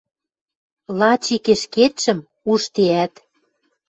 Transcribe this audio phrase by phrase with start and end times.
[0.99, 2.19] Лач ик ӹшкетшӹм
[2.51, 3.13] уждеӓт.